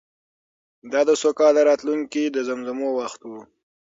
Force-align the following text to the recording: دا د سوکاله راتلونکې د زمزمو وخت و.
دا 0.91 1.01
د 1.09 1.11
سوکاله 1.21 1.61
راتلونکې 1.69 2.23
د 2.29 2.37
زمزمو 2.47 2.89
وخت 2.99 3.21
و. 3.29 3.31